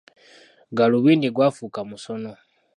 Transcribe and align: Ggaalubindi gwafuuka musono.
Ggaalubindi 0.75 1.27
gwafuuka 1.35 1.79
musono. 1.89 2.31